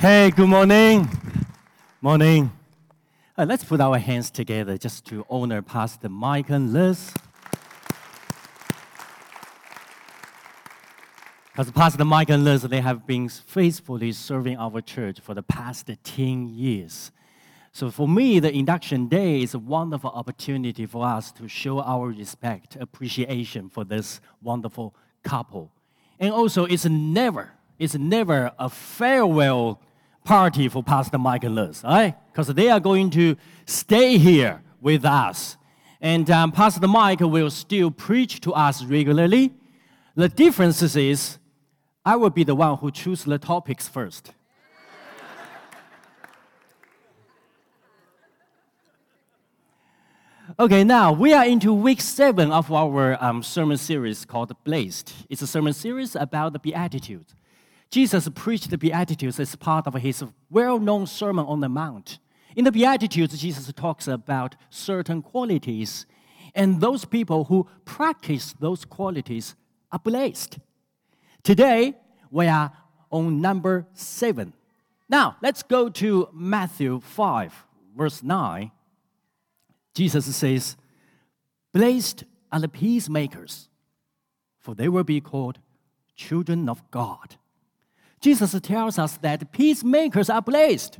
[0.00, 1.08] Hey, good morning.
[2.00, 2.52] Morning.
[3.36, 7.12] Uh, let's put our hands together just to honor Pastor Mike and Liz.
[11.50, 15.90] Because Pastor Mike and Liz, they have been faithfully serving our church for the past
[16.04, 17.10] 10 years.
[17.72, 22.06] So for me, the induction day is a wonderful opportunity for us to show our
[22.06, 24.94] respect, appreciation for this wonderful
[25.24, 25.72] couple.
[26.20, 29.80] And also, it's never, it's never a farewell
[30.28, 32.14] party for Pastor Mike and Liz, right?
[32.30, 33.34] Because they are going to
[33.64, 35.56] stay here with us.
[36.02, 39.54] And um, Pastor Mike will still preach to us regularly.
[40.16, 41.38] The difference is,
[42.04, 44.32] I will be the one who chooses the topics first.
[50.58, 55.10] Okay, now we are into week seven of our um, sermon series called Blessed.
[55.30, 57.34] It's a sermon series about the Beatitudes.
[57.90, 62.18] Jesus preached the Beatitudes as part of his well known Sermon on the Mount.
[62.54, 66.06] In the Beatitudes, Jesus talks about certain qualities,
[66.54, 69.54] and those people who practice those qualities
[69.90, 70.58] are blessed.
[71.42, 71.94] Today,
[72.30, 72.72] we are
[73.10, 74.52] on number seven.
[75.08, 77.64] Now, let's go to Matthew 5,
[77.96, 78.70] verse 9.
[79.94, 80.76] Jesus says,
[81.72, 83.68] Blessed are the peacemakers,
[84.58, 85.58] for they will be called
[86.14, 87.36] children of God.
[88.20, 90.98] Jesus tells us that peacemakers are blessed.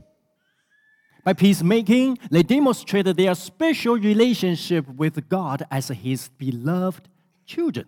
[1.25, 7.09] By peacemaking, they demonstrate their special relationship with God as His beloved
[7.45, 7.87] children.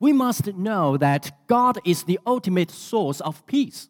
[0.00, 3.88] We must know that God is the ultimate source of peace.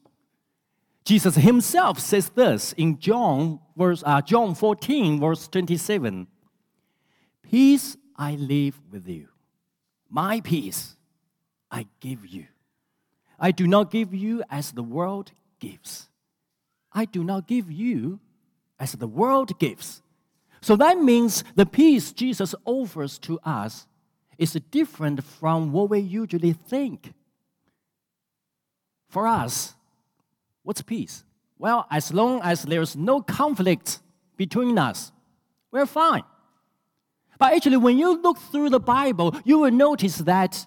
[1.04, 6.26] Jesus himself says this in John, verse, uh, John 14, verse 27
[7.42, 9.28] Peace I leave with you,
[10.08, 10.96] my peace
[11.70, 12.46] I give you.
[13.42, 16.08] I do not give you as the world gives.
[16.92, 18.20] I do not give you
[18.78, 20.00] as the world gives.
[20.60, 23.88] So that means the peace Jesus offers to us
[24.38, 27.12] is different from what we usually think.
[29.08, 29.74] For us,
[30.62, 31.24] what's peace?
[31.58, 33.98] Well, as long as there's no conflict
[34.36, 35.10] between us,
[35.72, 36.22] we're fine.
[37.40, 40.64] But actually, when you look through the Bible, you will notice that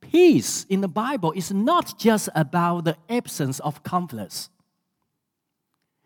[0.00, 4.50] peace in the Bible is not just about the absence of conflicts.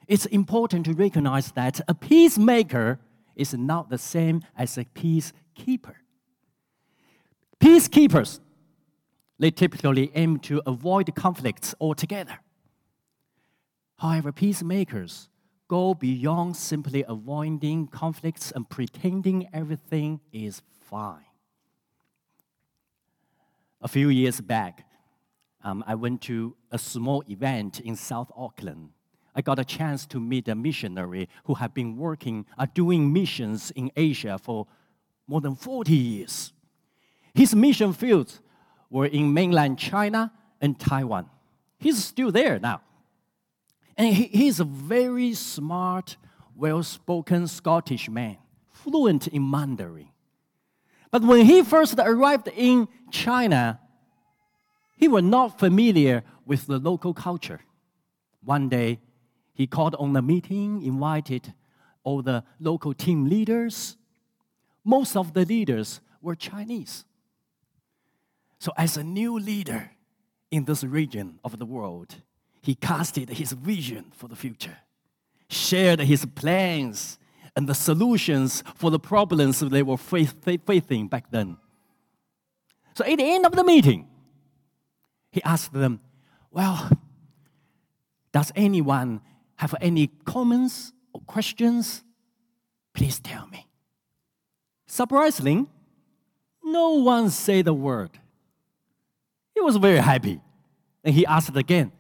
[0.06, 2.98] It's important to recognize that a peacemaker
[3.36, 5.94] is not the same as a peacekeeper.
[7.58, 8.40] Peacekeepers,
[9.38, 12.38] they typically aim to avoid conflicts altogether.
[13.98, 15.28] However, peacemakers
[15.68, 21.24] go beyond simply avoiding conflicts and pretending everything is fine
[23.84, 24.86] a few years back,
[25.62, 28.88] um, I went to a small event in South Auckland.
[29.36, 33.70] I got a chance to meet a missionary who had been working, uh, doing missions
[33.72, 34.66] in Asia for
[35.26, 36.52] more than 40 years.
[37.34, 38.40] His mission fields
[38.88, 41.28] were in mainland China and Taiwan.
[41.78, 42.80] He's still there now.
[43.96, 46.16] And he, he's a very smart,
[46.56, 48.38] well spoken Scottish man,
[48.70, 50.08] fluent in Mandarin.
[51.14, 53.78] But when he first arrived in China,
[54.96, 57.60] he was not familiar with the local culture.
[58.42, 58.98] One day,
[59.52, 61.54] he called on a meeting, invited
[62.02, 63.96] all the local team leaders.
[64.84, 67.04] Most of the leaders were Chinese.
[68.58, 69.92] So, as a new leader
[70.50, 72.16] in this region of the world,
[72.60, 74.78] he casted his vision for the future,
[75.48, 77.20] shared his plans
[77.56, 81.56] and the solutions for the problems they were facing back then.
[82.94, 84.08] So at the end of the meeting,
[85.30, 86.00] he asked them,
[86.50, 86.90] Well,
[88.32, 89.20] does anyone
[89.56, 92.02] have any comments or questions?
[92.92, 93.66] Please tell me.
[94.86, 95.66] Surprisingly,
[96.62, 98.10] no one said a word.
[99.54, 100.40] He was very happy.
[101.02, 101.92] And he asked again,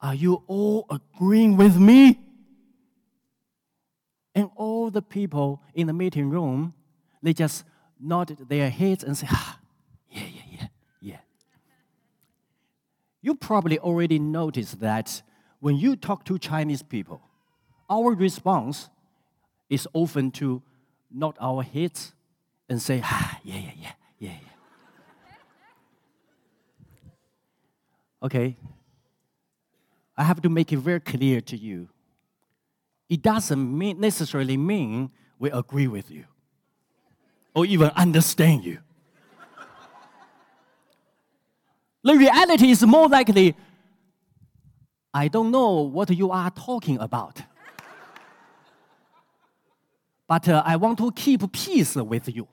[0.00, 2.23] Are you all agreeing with me?
[4.34, 6.74] And all the people in the meeting room,
[7.22, 7.64] they just
[8.00, 9.58] nodded their heads and said, ah,
[10.10, 10.66] yeah, yeah, yeah,
[11.00, 11.18] yeah.
[13.22, 15.22] You probably already noticed that
[15.60, 17.22] when you talk to Chinese people,
[17.88, 18.90] our response
[19.70, 20.62] is often to
[21.10, 22.12] nod our heads
[22.68, 24.48] and say, ah, yeah, yeah, yeah, yeah, yeah.
[28.22, 28.56] okay,
[30.16, 31.88] I have to make it very clear to you
[33.14, 35.08] it doesn't mean, necessarily mean
[35.38, 36.24] we agree with you
[37.54, 38.78] or even understand you.
[42.02, 43.54] the reality is more likely
[45.14, 47.40] I don't know what you are talking about.
[50.26, 52.48] but uh, I want to keep peace with you.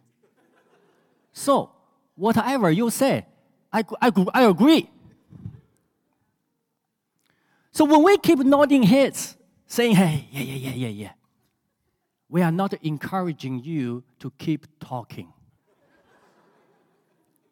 [1.34, 1.72] So,
[2.14, 3.26] whatever you say,
[3.74, 4.92] I, I, I agree.
[7.72, 9.38] So when we keep nodding heads,
[9.72, 11.12] saying, hey, yeah, yeah, yeah, yeah, yeah,
[12.28, 15.32] we are not encouraging you to keep talking.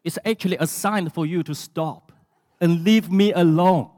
[0.04, 2.12] It's actually a sign for you to stop
[2.60, 3.90] and leave me alone.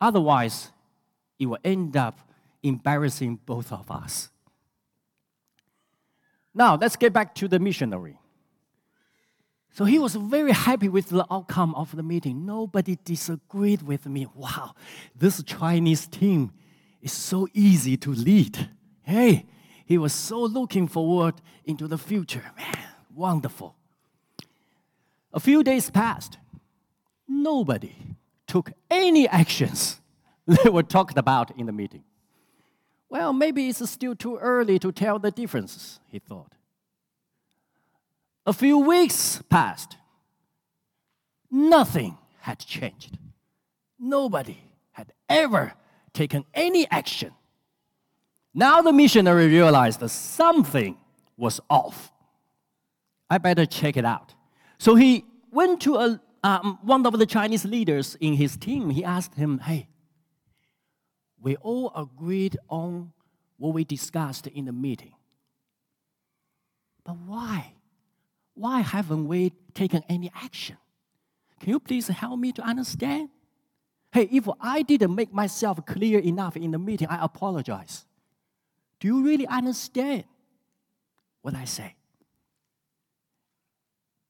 [0.00, 0.70] Otherwise,
[1.40, 2.18] it will end up
[2.62, 4.30] embarrassing both of us.
[6.54, 8.16] Now, let's get back to the missionary.
[9.72, 12.44] So he was very happy with the outcome of the meeting.
[12.44, 14.26] Nobody disagreed with me.
[14.34, 14.74] Wow,
[15.16, 16.52] this Chinese team
[17.00, 18.68] is so easy to lead.
[19.02, 19.46] Hey,
[19.86, 21.34] he was so looking forward
[21.64, 22.44] into the future.
[22.56, 22.78] Man,
[23.14, 23.74] wonderful.
[25.32, 26.36] A few days passed.
[27.26, 27.94] Nobody
[28.46, 30.00] took any actions
[30.46, 32.04] they were talked about in the meeting.
[33.08, 36.52] Well, maybe it's still too early to tell the differences, he thought.
[38.44, 39.96] A few weeks passed.
[41.50, 43.18] Nothing had changed.
[43.98, 44.58] Nobody
[44.92, 45.74] had ever
[46.12, 47.32] taken any action.
[48.54, 50.96] Now the missionary realized that something
[51.36, 52.12] was off.
[53.30, 54.34] I better check it out.
[54.78, 58.90] So he went to a, um, one of the Chinese leaders in his team.
[58.90, 59.88] He asked him, Hey,
[61.40, 63.12] we all agreed on
[63.56, 65.14] what we discussed in the meeting.
[67.04, 67.74] But why?
[68.54, 70.76] Why haven't we taken any action?
[71.60, 73.30] Can you please help me to understand?
[74.12, 78.04] Hey, if I didn't make myself clear enough in the meeting, I apologize.
[79.00, 80.24] Do you really understand
[81.40, 81.96] what I say?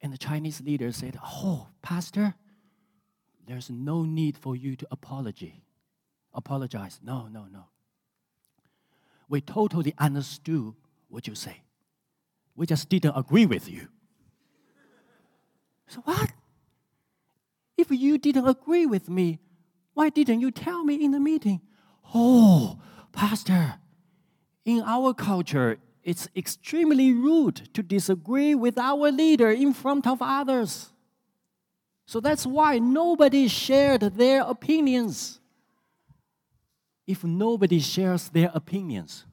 [0.00, 2.34] And the Chinese leader said, Oh, Pastor,
[3.46, 5.64] there's no need for you to apology.
[6.34, 7.00] Apologize.
[7.02, 7.64] No, no, no.
[9.28, 10.74] We totally understood
[11.08, 11.62] what you say.
[12.54, 13.88] We just didn't agree with you.
[15.92, 16.32] So, what?
[17.76, 19.40] If you didn't agree with me,
[19.92, 21.60] why didn't you tell me in the meeting?
[22.14, 22.80] Oh,
[23.12, 23.74] Pastor,
[24.64, 30.92] in our culture, it's extremely rude to disagree with our leader in front of others.
[32.06, 35.40] So that's why nobody shared their opinions.
[37.06, 39.26] If nobody shares their opinions,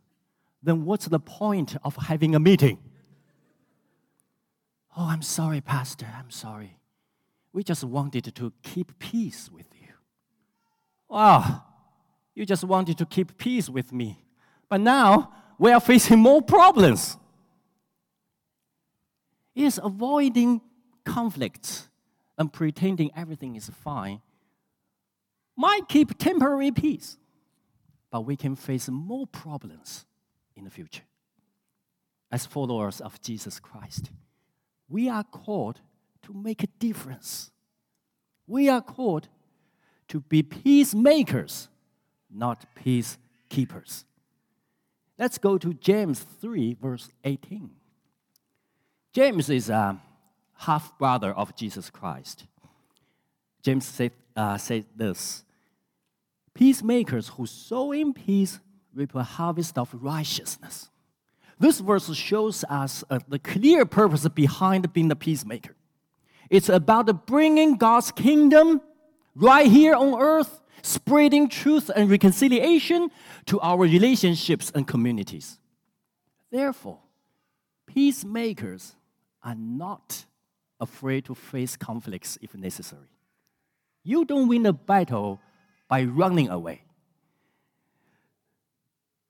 [0.61, 2.79] then what's the point of having a meeting?
[4.97, 6.77] Oh, I'm sorry, Pastor, I'm sorry.
[7.53, 9.93] We just wanted to keep peace with you.
[11.07, 11.63] Wow,
[12.35, 14.23] you just wanted to keep peace with me.
[14.69, 17.17] But now we are facing more problems.
[19.53, 20.61] Yes, avoiding
[21.03, 21.89] conflicts
[22.37, 24.21] and pretending everything is fine
[25.59, 27.17] might keep temporary peace,
[28.09, 30.05] but we can face more problems
[30.55, 31.03] in the future
[32.31, 34.09] as followers of Jesus Christ
[34.89, 35.81] we are called
[36.23, 37.51] to make a difference.
[38.47, 39.29] We are called
[40.09, 41.69] to be peacemakers,
[42.29, 44.05] not peacekeepers.
[45.17, 47.69] Let's go to James 3, verse 18.
[49.13, 50.01] James is a
[50.57, 52.45] half brother of Jesus Christ.
[53.61, 55.43] James said, uh, said this
[56.53, 58.59] Peacemakers who sow in peace
[58.93, 60.89] reap a harvest of righteousness.
[61.59, 65.75] This verse shows us uh, the clear purpose behind being a peacemaker.
[66.49, 68.81] It's about bringing God's kingdom
[69.35, 73.11] right here on earth, spreading truth and reconciliation
[73.47, 75.59] to our relationships and communities.
[76.49, 76.99] Therefore,
[77.85, 78.95] peacemakers
[79.43, 80.25] are not
[80.79, 83.09] afraid to face conflicts if necessary.
[84.03, 85.41] You don't win a battle
[85.89, 86.83] by running away.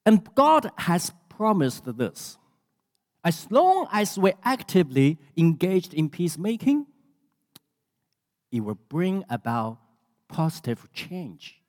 [0.06, 2.38] And God has promised this.
[3.24, 6.86] As long as we're actively engaged in peacemaking,
[8.52, 9.78] it will bring about
[10.28, 11.62] positive change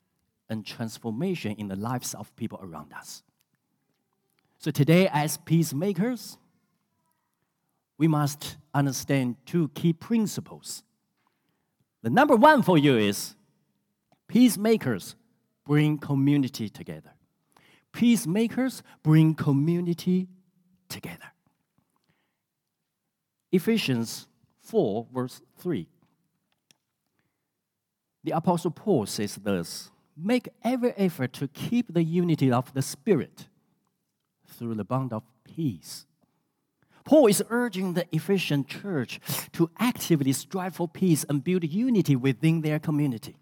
[0.48, 3.22] and transformation in the lives of people around us.
[4.58, 6.36] So, today, as peacemakers,
[7.96, 10.82] we must understand two key principles.
[12.02, 13.36] The number one for you is
[14.26, 15.14] peacemakers
[15.64, 17.12] bring community together.
[17.92, 20.28] Peacemakers bring community
[20.88, 21.32] together.
[23.52, 24.28] Ephesians
[24.62, 25.88] 4, verse 3.
[28.22, 33.48] The Apostle Paul says this Make every effort to keep the unity of the Spirit
[34.46, 36.06] through the bond of peace.
[37.04, 39.20] Paul is urging the Ephesian church
[39.52, 43.36] to actively strive for peace and build unity within their community.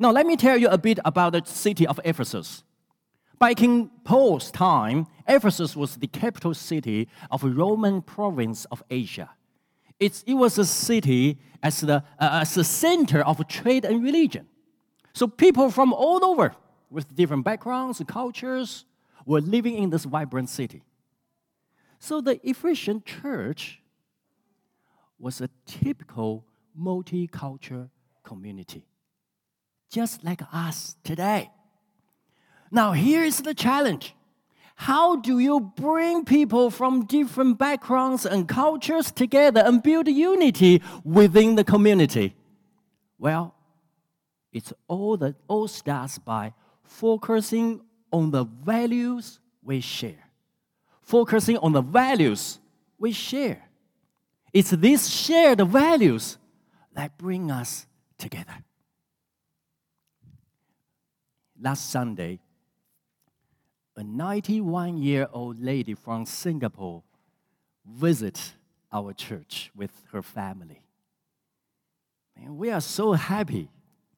[0.00, 2.64] Now, let me tell you a bit about the city of Ephesus.
[3.38, 9.30] By King Paul's time, Ephesus was the capital city of a Roman province of Asia.
[10.00, 14.46] It's, it was a city as the, uh, as the center of trade and religion.
[15.12, 16.54] So people from all over
[16.90, 18.84] with different backgrounds and cultures
[19.24, 20.82] were living in this vibrant city.
[21.98, 23.80] So the Ephesian church
[25.18, 26.44] was a typical
[26.80, 27.90] multicultural
[28.22, 28.86] community,
[29.90, 31.50] just like us today.
[32.70, 34.14] Now, here is the challenge.
[34.76, 41.56] How do you bring people from different backgrounds and cultures together and build unity within
[41.56, 42.36] the community?
[43.18, 43.54] Well,
[44.52, 47.80] it's all all starts by focusing
[48.12, 50.30] on the values we share.
[51.02, 52.60] Focusing on the values
[52.98, 53.68] we share.
[54.52, 56.38] It's these shared values
[56.92, 58.64] that bring us together.
[61.60, 62.38] Last Sunday,
[63.98, 67.02] a 91 year old lady from Singapore
[67.84, 68.40] visited
[68.92, 70.84] our church with her family.
[72.36, 73.68] And we are so happy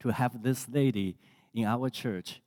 [0.01, 1.17] to have this lady
[1.55, 2.43] in our church.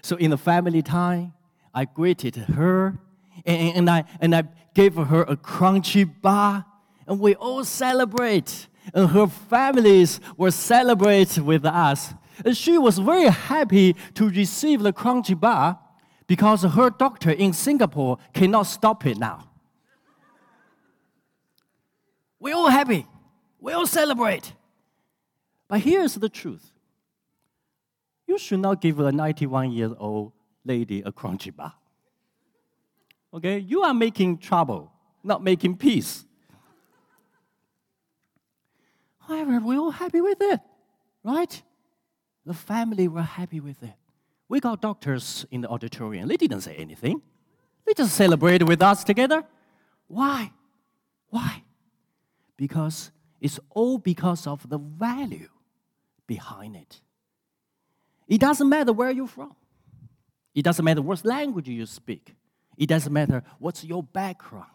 [0.00, 1.34] So, in the family time,
[1.74, 2.98] I greeted her
[3.44, 6.64] and, and, I, and I gave her a Crunchie bar,
[7.06, 8.68] and we all celebrate.
[8.94, 12.14] And her families were celebrate with us.
[12.42, 15.78] And she was very happy to receive the Crunchie bar
[16.30, 19.50] because her doctor in Singapore cannot stop it now.
[22.38, 23.04] We're all happy.
[23.58, 24.52] We all celebrate.
[25.66, 26.70] But here's the truth
[28.28, 30.30] you should not give a 91 year old
[30.64, 31.74] lady a Crunchie bar.
[33.34, 33.58] Okay?
[33.58, 34.92] You are making trouble,
[35.24, 36.24] not making peace.
[39.18, 40.60] However, we're all happy with it,
[41.24, 41.60] right?
[42.46, 43.99] The family were happy with it.
[44.50, 46.26] We got doctors in the auditorium.
[46.26, 47.22] They didn't say anything.
[47.86, 49.44] They just celebrated with us together.
[50.08, 50.50] Why?
[51.28, 51.62] Why?
[52.56, 55.50] Because it's all because of the value
[56.26, 57.00] behind it.
[58.26, 59.54] It doesn't matter where you're from.
[60.52, 62.34] It doesn't matter what language you speak.
[62.76, 64.66] It doesn't matter what's your background.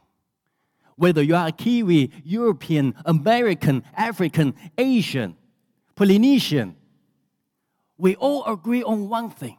[0.96, 5.36] Whether you are a Kiwi, European, American, African, Asian,
[5.96, 6.78] Polynesian,
[7.98, 9.58] we all agree on one thing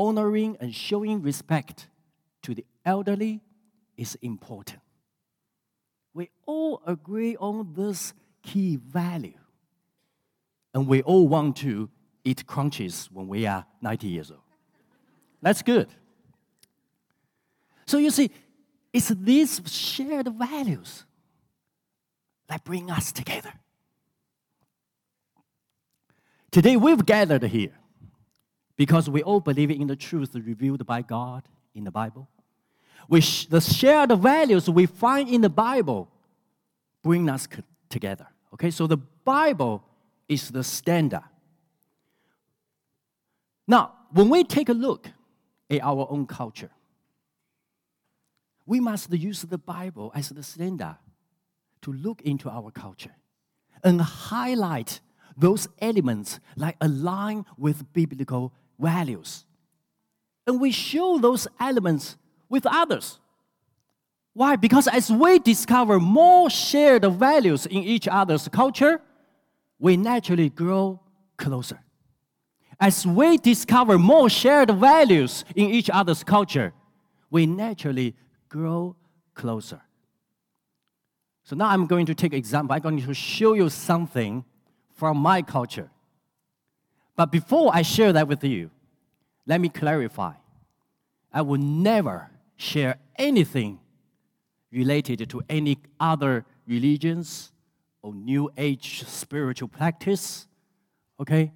[0.00, 1.86] honoring and showing respect
[2.42, 3.42] to the elderly
[3.98, 4.80] is important.
[6.14, 9.34] We all agree on this key value.
[10.72, 11.90] And we all want to
[12.24, 14.40] eat crunches when we are 90 years old.
[15.42, 15.88] That's good.
[17.86, 18.30] So you see,
[18.94, 21.04] it's these shared values
[22.48, 23.52] that bring us together.
[26.50, 27.79] Today we've gathered here
[28.80, 31.42] because we all believe in the truth revealed by God
[31.74, 32.30] in the Bible.
[33.10, 36.08] We sh- the shared values we find in the Bible
[37.02, 38.26] bring us c- together.
[38.54, 39.84] Okay, so the Bible
[40.30, 41.24] is the standard.
[43.68, 45.10] Now, when we take a look
[45.68, 46.70] at our own culture,
[48.64, 50.96] we must use the Bible as the standard
[51.82, 53.14] to look into our culture
[53.84, 55.00] and highlight
[55.36, 59.44] those elements that align with biblical values.
[60.46, 62.16] And we show those elements
[62.48, 63.18] with others.
[64.32, 64.56] Why?
[64.56, 69.00] Because as we discover more shared values in each other's culture,
[69.78, 71.00] we naturally grow
[71.36, 71.80] closer.
[72.78, 76.72] As we discover more shared values in each other's culture,
[77.30, 78.14] we naturally
[78.48, 78.96] grow
[79.34, 79.82] closer.
[81.44, 82.74] So now I'm going to take an example.
[82.74, 84.44] I'm going to show you something
[84.94, 85.90] from my culture.
[87.16, 88.70] But before I share that with you,
[89.46, 90.34] let me clarify.
[91.32, 93.80] I will never share anything
[94.72, 97.52] related to any other religions
[98.02, 100.46] or New Age spiritual practice.
[101.18, 101.52] Okay?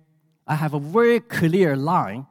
[0.47, 2.27] I have a very clear line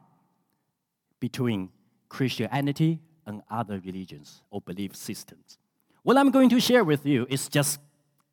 [1.18, 1.70] between
[2.08, 5.58] Christianity and other religions or belief systems.
[6.02, 7.80] What I'm going to share with you is just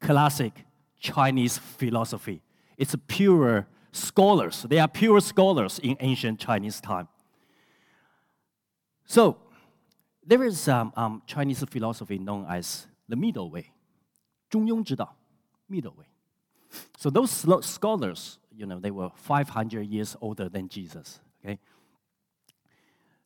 [0.01, 0.65] classic
[0.99, 2.41] Chinese philosophy.
[2.77, 4.66] It's a pure scholars.
[4.68, 7.08] They are pure scholars in ancient Chinese time.
[9.06, 9.38] So,
[10.26, 13.72] there is um, um, Chinese philosophy known as the middle way,
[14.50, 15.14] 中庸之道,
[15.68, 16.06] middle way.
[16.98, 17.30] So those
[17.64, 21.58] scholars, you know, they were 500 years older than Jesus, okay?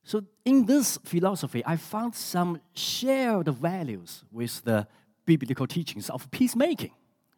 [0.02, 4.86] So in this philosophy, I found some shared values with the
[5.24, 6.92] biblical teachings of peacemaking.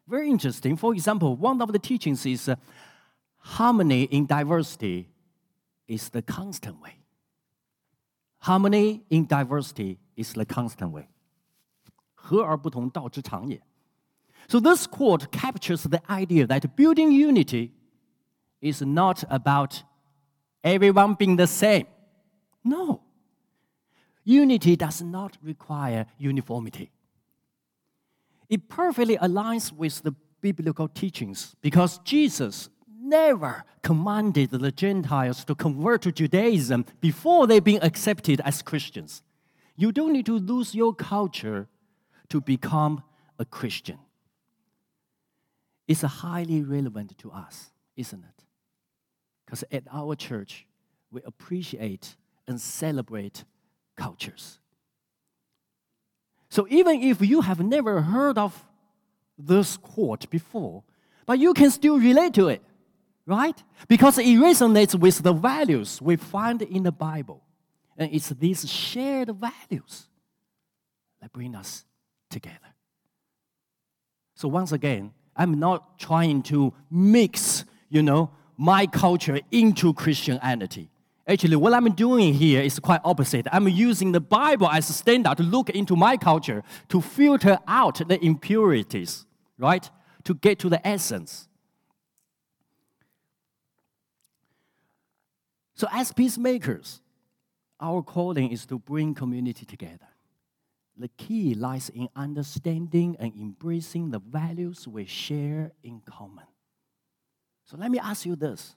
[0.08, 0.76] Very interesting.
[0.76, 2.56] For example, one of the teachings is uh,
[3.38, 5.08] harmony in diversity
[5.86, 6.98] is the constant way.
[8.38, 11.08] Harmony in diversity is the constant way.
[12.14, 13.60] 和而不同，道之常也。
[14.48, 17.72] So this quote captures the idea that building unity
[18.60, 19.82] is not about
[20.62, 21.86] everyone being the same.
[22.64, 23.00] No.
[24.24, 26.90] Unity does not require uniformity.
[28.48, 32.68] It perfectly aligns with the biblical teachings because Jesus
[33.09, 39.21] never commanded the Gentiles to convert to Judaism before they've been accepted as Christians.
[39.75, 41.67] You don't need to lose your culture
[42.29, 43.03] to become
[43.39, 43.99] a Christian.
[45.87, 48.43] It's highly relevant to us, isn't it?
[49.45, 50.65] Because at our church,
[51.11, 53.45] we appreciate and celebrate
[53.95, 54.59] cultures.
[56.49, 58.65] So even if you have never heard of
[59.37, 60.83] this quote before,
[61.25, 62.61] but you can still relate to it,
[63.27, 63.61] right?
[63.87, 67.43] Because it resonates with the values we find in the Bible.
[67.97, 70.07] And it's these shared values
[71.21, 71.83] that bring us
[72.29, 72.55] together.
[74.33, 80.89] So once again, I'm not trying to mix, you know, my culture into Christianity.
[81.27, 83.47] Actually, what I'm doing here is quite opposite.
[83.51, 88.07] I'm using the Bible as a standard to look into my culture to filter out
[88.07, 89.25] the impurities,
[89.57, 89.89] right?
[90.23, 91.46] To get to the essence.
[95.77, 97.01] So, as peacemakers,
[97.79, 100.07] our calling is to bring community together.
[100.97, 106.45] The key lies in understanding and embracing the values we share in common.
[107.65, 108.75] So let me ask you this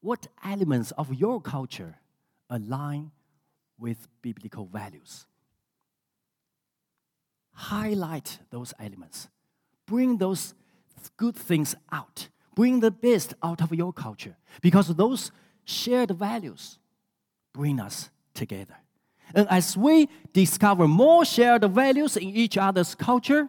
[0.00, 1.96] What elements of your culture
[2.48, 3.10] align
[3.76, 5.26] with biblical values?
[7.52, 9.28] Highlight those elements.
[9.86, 10.54] Bring those
[11.16, 12.28] good things out.
[12.54, 15.32] Bring the best out of your culture because those
[15.68, 16.78] shared values
[17.52, 18.76] bring us together.
[19.34, 23.48] And as we discover more shared values in each other's culture,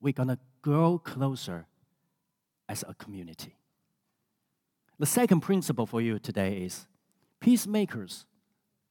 [0.00, 1.66] we're going to grow closer
[2.68, 3.56] as a community.
[4.98, 6.86] The second principle for you today is
[7.40, 8.24] peacemakers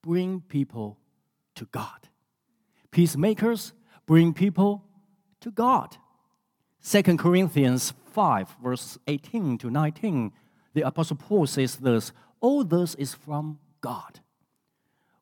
[0.03, 0.99] bring people
[1.55, 2.07] to God.
[2.91, 3.73] Peacemakers
[4.05, 4.83] bring people
[5.41, 5.97] to God.
[6.87, 10.31] 2 Corinthians 5, verse 18 to 19,
[10.73, 14.19] the Apostle Paul says this All this is from God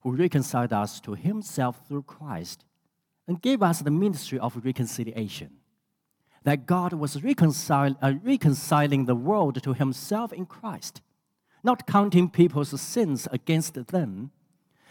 [0.02, 2.66] who reconciled us to himself through Christ
[3.28, 5.52] and gave us the ministry of reconciliation.
[6.44, 11.02] That God was reconcil- uh, reconciling the world to himself in Christ,
[11.64, 14.32] not counting people's sins against them.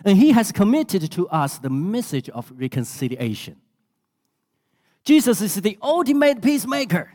[0.04, 3.56] And he has committed to us the message of reconciliation.
[5.04, 7.12] Jesus is the ultimate peacemaker.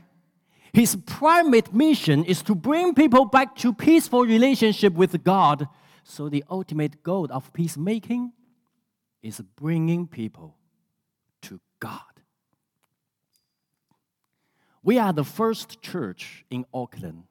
[0.76, 5.68] His primate mission is to bring people back to peaceful relationship with God
[6.08, 8.32] so, the ultimate goal of peacemaking
[9.24, 10.56] is bringing people
[11.42, 12.00] to God.
[14.84, 17.24] We are the first church in Auckland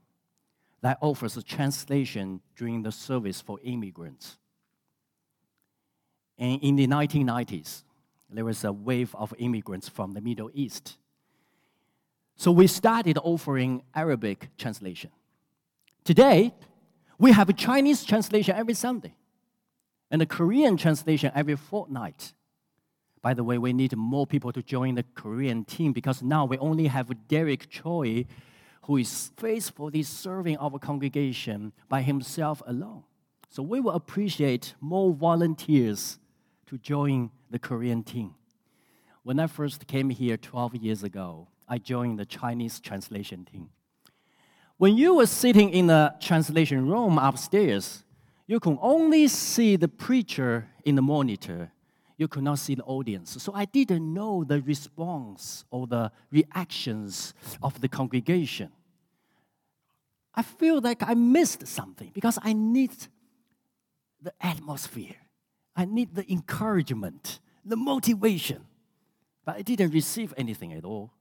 [0.80, 4.38] that offers a translation during the service for immigrants.
[6.37, 7.85] And in the 1990s,
[8.28, 10.98] there was a wave of immigrants from the Middle East.
[12.37, 15.11] So we started offering Arabic translation.
[16.05, 16.53] Today,
[17.18, 19.14] we have a Chinese translation every Sunday
[20.11, 22.35] and a Korean translation every fortnight.
[23.23, 26.59] By the way, we need more people to join the Korean team because now we
[26.59, 28.27] only have Derek Choi,
[28.83, 33.05] who is faithfully serving our congregation by himself alone.
[33.49, 36.18] So we will appreciate more volunteers
[36.66, 38.35] to join the Korean team.
[39.23, 43.70] When I first came here 12 years ago, I joined the Chinese translation team.
[44.77, 48.05] When you were sitting in the translation room upstairs,
[48.46, 51.70] you could only see the preacher in the monitor.
[52.16, 53.42] You could not see the audience.
[53.42, 58.70] So I didn't know the response or the reactions of the congregation.
[60.35, 62.92] I feel like I missed something because I need
[64.20, 65.16] the atmosphere.
[65.77, 68.66] I need the encouragement, the motivation.
[69.44, 71.12] But I didn't receive anything at all.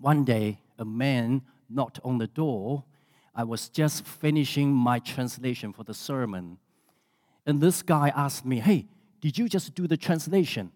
[0.00, 2.84] One day, a man knocked on the door.
[3.34, 6.58] I was just finishing my translation for the sermon.
[7.44, 8.86] And this guy asked me, Hey,
[9.20, 10.72] did you just do the translation?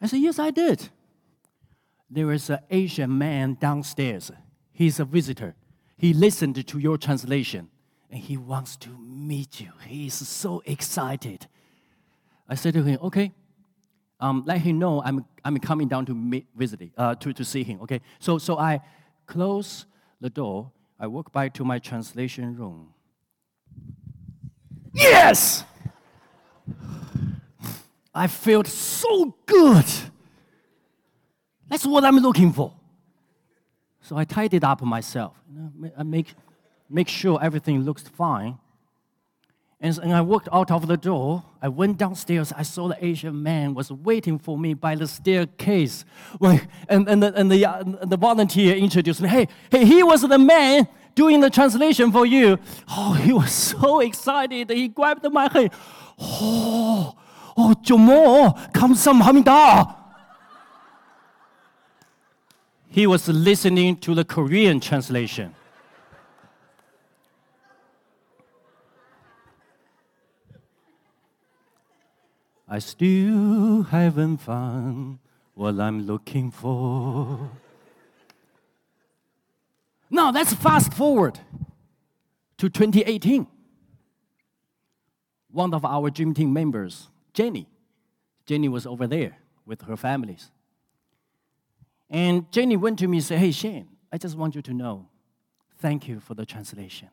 [0.00, 0.88] I said, Yes, I did.
[2.10, 4.30] There is an Asian man downstairs.
[4.72, 5.54] He's a visitor.
[5.96, 7.70] He listened to your translation
[8.10, 9.72] and he wants to meet you.
[9.86, 11.46] He is so excited.
[12.48, 13.32] I said to him, Okay,
[14.24, 17.62] um, let him know I'm, I'm coming down to meet, visit, uh, to, to see
[17.62, 17.82] him.
[17.82, 18.80] Okay, so, so I
[19.26, 19.84] close
[20.18, 22.94] the door, I walk back to my translation room.
[24.94, 25.64] Yes!
[28.14, 29.86] I felt so good.
[31.68, 32.72] That's what I'm looking for.
[34.00, 35.36] So I tied it up myself.
[35.98, 36.34] I make,
[36.88, 38.58] make sure everything looks fine.
[39.84, 41.44] And, and I walked out of the door.
[41.60, 42.54] I went downstairs.
[42.56, 46.06] I saw the Asian man was waiting for me by the staircase.
[46.40, 49.28] And, and, the, and the, uh, the volunteer introduced me.
[49.28, 52.58] Hey, hey, he was the man doing the translation for you.
[52.88, 54.70] Oh, he was so excited.
[54.70, 55.70] He grabbed my hand.
[56.18, 57.14] Oh,
[57.54, 59.96] oh, Jomo, come some Hamida.
[62.88, 65.54] He was listening to the Korean translation.
[72.74, 75.20] I still haven't found
[75.54, 77.48] what I'm looking for.
[80.10, 81.38] Now let's fast forward
[82.58, 83.46] to 2018.
[85.52, 87.68] One of our dream team members, Jenny,
[88.44, 90.50] Jenny was over there with her families.
[92.10, 95.06] And Jenny went to me and said, Hey, Shane, I just want you to know,
[95.78, 97.08] thank you for the translation.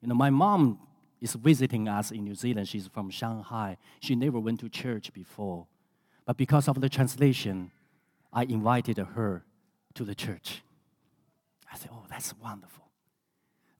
[0.00, 0.78] You know, my mom
[1.20, 2.68] is visiting us in New Zealand.
[2.68, 3.76] She's from Shanghai.
[4.00, 5.66] She never went to church before.
[6.26, 7.70] But because of the translation,
[8.32, 9.44] I invited her
[9.94, 10.62] to the church.
[11.72, 12.84] I said, Oh, that's wonderful.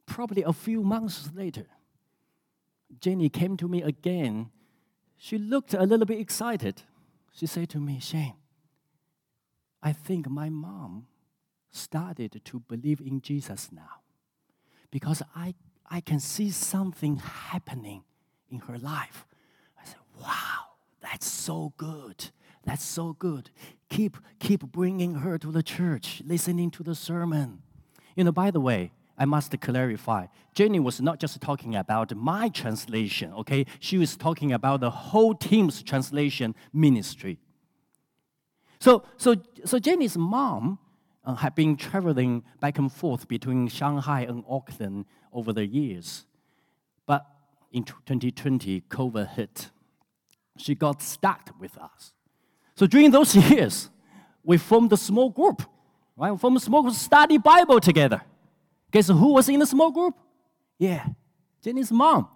[0.06, 1.66] Probably a few months later,
[3.00, 4.50] Jenny came to me again.
[5.16, 6.82] She looked a little bit excited.
[7.32, 8.34] She said to me, Shane,
[9.82, 11.06] I think my mom
[11.70, 14.00] started to believe in Jesus now
[14.90, 15.54] because I,
[15.90, 18.04] I can see something happening
[18.50, 19.26] in her life.
[19.80, 22.30] I said, wow, that's so good.
[22.64, 23.50] That's so good.
[23.90, 27.62] Keep, keep bringing her to the church, listening to the sermon.
[28.16, 30.26] You know, by the way, I must clarify.
[30.54, 33.66] Jenny was not just talking about my translation, okay?
[33.78, 37.38] She was talking about the whole team's translation ministry.
[38.80, 40.78] So, so, so Jenny's mom
[41.24, 46.26] uh, had been traveling back and forth between Shanghai and Auckland over the years.
[47.06, 47.26] But
[47.72, 49.70] in 2020, COVID hit.
[50.56, 52.12] She got stuck with us.
[52.76, 53.90] So during those years,
[54.42, 55.62] we formed a small group,
[56.16, 56.30] right?
[56.30, 58.20] We formed a small group, study Bible together.
[58.90, 60.14] Guess who was in the small group?
[60.78, 61.06] Yeah,
[61.62, 62.28] Jenny's mom.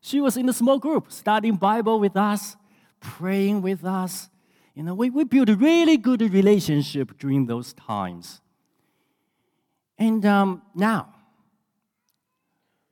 [0.00, 2.56] She was in the small group, studying Bible with us,
[3.00, 4.28] praying with us,
[4.74, 8.40] you know, we, we built a really good relationship during those times.
[9.98, 11.12] And um, now,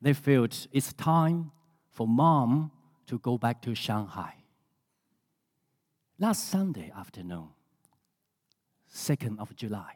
[0.01, 1.53] they felt it's time
[1.91, 2.71] for mom
[3.07, 4.35] to go back to Shanghai.
[6.19, 7.49] Last Sunday afternoon,
[8.95, 9.95] 2nd of July,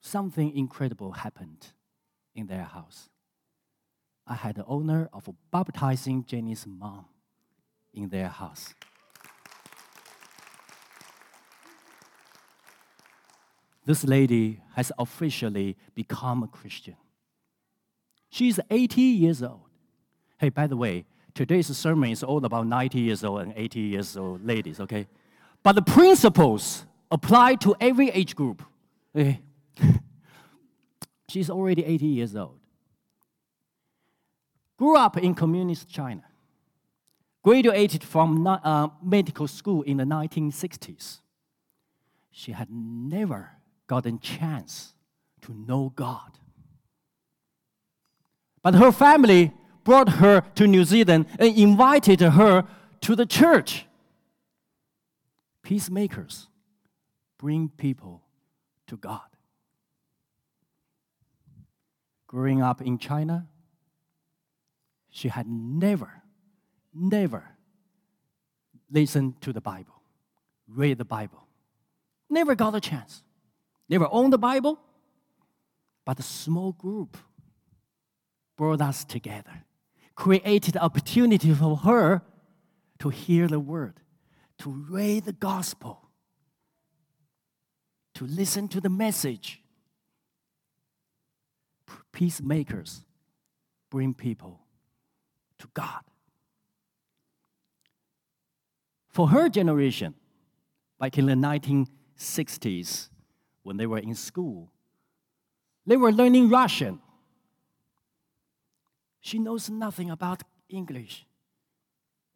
[0.00, 1.66] something incredible happened
[2.34, 3.10] in their house.
[4.26, 7.04] I had the honor of baptizing Jenny's mom
[7.92, 8.74] in their house.
[13.84, 16.96] This lady has officially become a Christian.
[18.30, 19.68] She's 80 years old.
[20.38, 24.16] Hey, by the way, today's sermon is all about 90 years old and 80 years
[24.16, 25.06] old ladies, okay?
[25.62, 28.62] But the principles apply to every age group.
[29.14, 29.40] Okay?
[31.28, 32.58] She's already 80 years old.
[34.78, 36.24] Grew up in communist China.
[37.44, 41.20] Graduated from uh, medical school in the 1960s.
[42.30, 43.50] She had never
[43.92, 44.94] gotten chance
[45.42, 46.38] to know God.
[48.62, 49.52] But her family
[49.84, 52.64] brought her to New Zealand and invited her
[53.02, 53.84] to the church.
[55.62, 56.48] Peacemakers
[57.36, 58.22] bring people
[58.86, 59.28] to God.
[62.26, 63.46] Growing up in China,
[65.10, 66.22] she had never,
[66.94, 67.44] never
[68.90, 70.00] listened to the Bible,
[70.66, 71.46] read the Bible.
[72.30, 73.22] Never got a chance.
[73.88, 74.80] Never owned the Bible,
[76.04, 77.16] but a small group
[78.56, 79.64] brought us together,
[80.14, 82.22] created opportunity for her
[82.98, 84.00] to hear the word,
[84.58, 86.08] to read the gospel,
[88.14, 89.60] to listen to the message.
[92.12, 93.04] Peacemakers
[93.90, 94.60] bring people
[95.58, 96.02] to God.
[99.08, 100.14] For her generation,
[100.98, 103.08] back in the 1960s,
[103.62, 104.70] when they were in school.
[105.86, 107.00] They were learning Russian.
[109.20, 111.26] She knows nothing about English.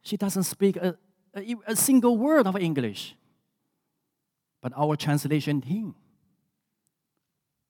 [0.03, 0.97] She doesn't speak a,
[1.35, 3.17] a, a single word of English.
[4.61, 5.95] But our translation team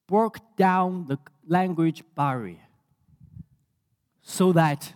[0.07, 2.61] broke down the language barrier
[4.23, 4.93] so that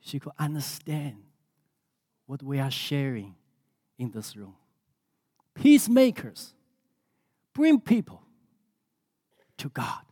[0.00, 1.16] she could understand
[2.26, 3.34] what we are sharing
[3.98, 4.54] in this room.
[5.54, 6.54] Peacemakers
[7.58, 8.22] bring people
[9.56, 10.02] to God.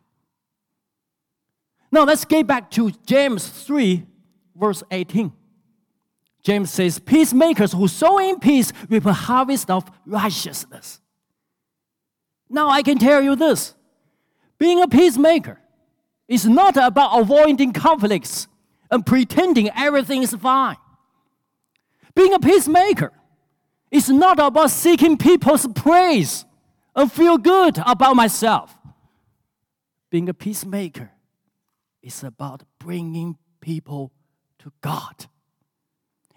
[1.93, 4.05] Now let's get back to James 3,
[4.57, 5.33] verse 18.
[6.43, 11.01] James says, Peacemakers who sow in peace reap a harvest of righteousness.
[12.51, 13.75] Now I can tell you this
[14.59, 15.61] being a peacemaker
[16.27, 18.49] is not about avoiding conflicts
[18.91, 20.79] and pretending everything is fine.
[22.17, 23.13] Being a peacemaker
[23.93, 26.45] is not about seeking people's praise
[26.97, 28.77] and feel good about myself.
[30.11, 31.11] Being a peacemaker
[32.03, 34.13] is about bringing people
[34.61, 35.27] to God.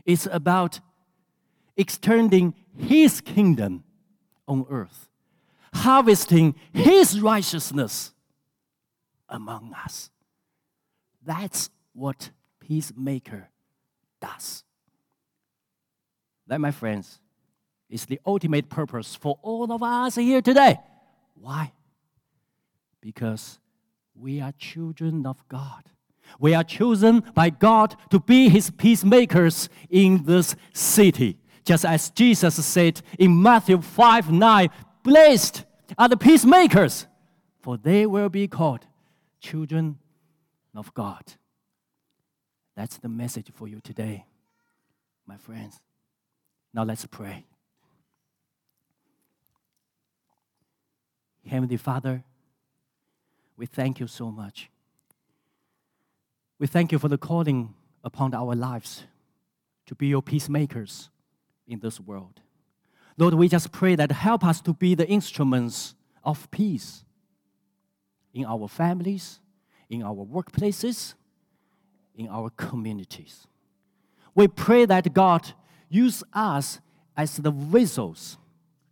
[0.06, 0.82] It's about
[1.78, 3.86] extending His kingdom
[4.48, 5.08] on earth,
[5.74, 8.14] harvesting His righteousness
[9.30, 10.10] among us.
[11.26, 13.50] That's what peacemaker
[14.20, 14.64] does.
[16.48, 17.20] That, my friends,
[17.90, 20.78] is the ultimate purpose for all of us here today.
[21.36, 21.72] Why?
[23.02, 23.60] Because
[24.16, 25.84] we are children of God.
[26.40, 31.40] We are chosen by God to be his peacemakers in this city.
[31.66, 34.70] Just as Jesus said in Matthew 5 9,
[35.04, 35.66] Blessed
[35.98, 37.08] are the peacemakers,
[37.62, 38.86] for they will be called
[39.40, 39.98] children
[40.76, 41.24] of God.
[42.76, 44.26] That's the message for you today,
[45.26, 45.80] my friends.
[46.74, 47.46] Now let's pray.
[51.50, 52.24] Heavenly Father,
[53.58, 54.70] we thank you so much.
[56.60, 59.06] We thank you for the calling upon our lives
[59.88, 61.10] to be your peacemakers
[61.68, 62.42] in this world.
[63.18, 67.04] Lord, we just pray that help us to be the instruments of peace
[68.32, 69.40] in our families,
[69.90, 71.16] in our workplaces,
[72.16, 73.48] in our communities.
[74.36, 75.54] We pray that God
[75.90, 76.80] use us
[77.18, 78.38] as the vessels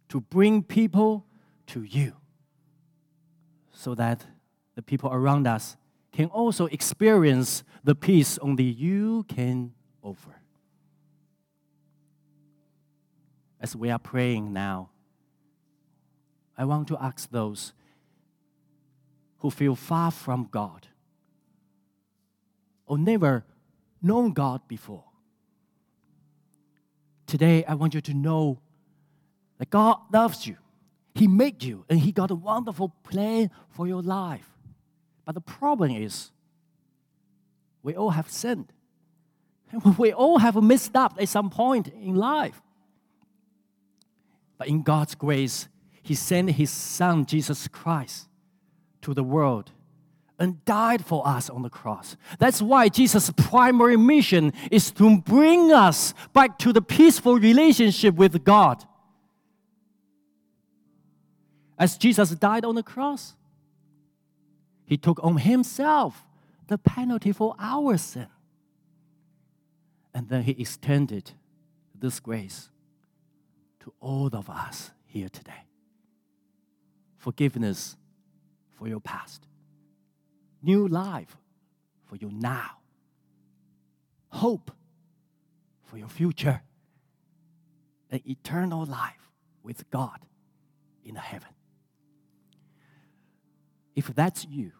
[0.09, 1.23] to bring people
[1.67, 2.13] to you
[3.77, 4.25] so that
[4.75, 5.77] the people around us
[6.11, 10.41] can also experience the peace only you can offer.
[13.61, 14.89] As we are praying now,
[16.57, 17.73] I want to ask those
[19.39, 20.87] who feel far from God
[22.87, 23.45] or never
[24.01, 25.03] known God before.
[27.27, 28.57] Today, I want you to know
[29.59, 30.57] that God loves you.
[31.17, 34.47] He made you, and He got a wonderful plan for your life.
[35.25, 36.31] But the problem is,
[37.81, 38.71] we all have sinned.
[39.97, 42.61] We all have messed up at some point in life.
[44.59, 45.67] But in God's grace,
[46.03, 48.27] He sent His Son, Jesus Christ,
[49.01, 49.71] to the world
[50.37, 52.15] and died for us on the cross.
[52.37, 58.43] That's why Jesus' primary mission is to bring us back to the peaceful relationship with
[58.43, 58.85] God.
[61.77, 63.35] As Jesus died on the cross,
[64.85, 66.23] he took on himself
[66.67, 68.27] the penalty for our sin.
[70.13, 71.31] And then he extended
[71.93, 72.69] this grace
[73.81, 75.65] to all of us here today.
[77.17, 77.95] Forgiveness
[78.77, 79.47] for your past
[80.61, 81.37] new life
[82.05, 82.71] for you now,
[84.29, 84.71] hope
[85.83, 86.61] for your future,
[88.11, 89.31] an eternal life
[89.63, 90.19] with God
[91.03, 91.49] in heaven.
[93.97, 94.73] If that's you,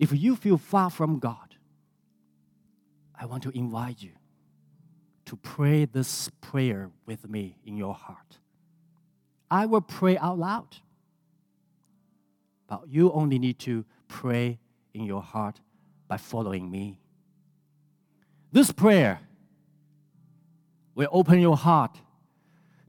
[0.00, 1.54] if you feel far from God,
[3.14, 4.10] I want to invite you
[5.26, 8.38] to pray this prayer with me in your heart.
[9.48, 10.78] I will pray out loud,
[12.66, 14.58] but you only need to pray
[14.92, 15.60] in your heart
[16.08, 16.98] by following me.
[18.50, 19.20] This prayer
[20.96, 22.00] will open your heart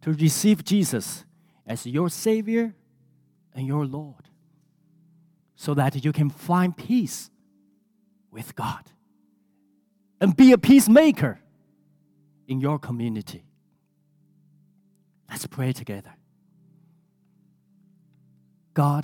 [0.02, 1.24] to receive Jesus
[1.68, 2.74] as your Savior
[3.54, 4.29] and your Lord
[5.60, 7.30] so that you can find peace
[8.32, 8.86] with God
[10.22, 11.42] and be a peacemaker
[12.48, 13.44] in your community.
[15.30, 16.14] Let's pray together.
[18.74, 19.04] God,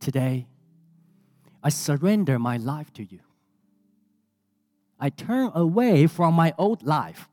[0.00, 0.46] today,
[1.62, 3.20] I surrender my life to you.
[4.98, 7.28] I turn away from my old life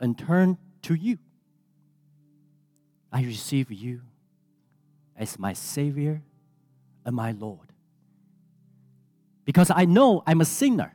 [0.00, 1.18] and turn to you.
[3.12, 4.00] I receive you
[5.16, 6.22] as my Savior
[7.04, 7.72] and my Lord.
[9.44, 10.94] Because I know I'm a sinner.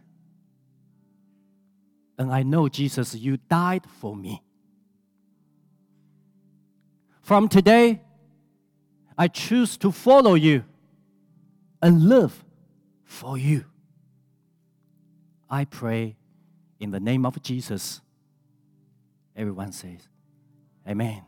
[2.18, 4.42] And I know, Jesus, you died for me.
[7.22, 8.02] From today,
[9.18, 10.64] I choose to follow you
[11.82, 12.46] and live
[13.04, 13.66] for you.
[15.50, 16.18] I pray
[16.80, 18.02] in the name of Jesus.
[19.36, 20.08] Everyone says,
[20.88, 21.24] Amen.